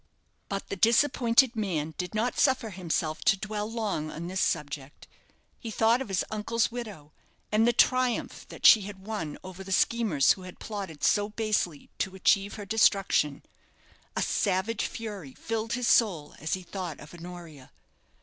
But 0.49 0.69
the 0.69 0.75
disappointed 0.75 1.55
man 1.55 1.93
did 1.95 2.15
not 2.15 2.39
suffer 2.39 2.71
himself 2.71 3.23
to 3.25 3.37
dwell 3.37 3.71
long 3.71 4.09
on 4.09 4.25
this 4.25 4.41
subject. 4.41 5.07
He 5.59 5.69
thought 5.69 6.01
of 6.01 6.07
his 6.07 6.25
uncle's 6.31 6.71
widow, 6.71 7.11
and 7.51 7.67
the 7.67 7.71
triumph 7.71 8.47
that 8.49 8.65
she 8.65 8.81
had 8.81 9.05
won 9.05 9.37
over 9.43 9.63
the 9.63 9.71
schemers 9.71 10.31
who 10.31 10.41
had 10.41 10.57
plotted 10.57 11.03
so 11.03 11.29
basely 11.29 11.91
to 11.99 12.15
achieve 12.15 12.55
her 12.55 12.65
destruction. 12.65 13.43
A 14.15 14.23
savage 14.23 14.87
fury 14.87 15.35
filled 15.35 15.73
his 15.73 15.87
soul 15.87 16.33
as 16.39 16.55
he 16.55 16.63
thought 16.63 16.99
of 16.99 17.13
Honoria. 17.13 17.69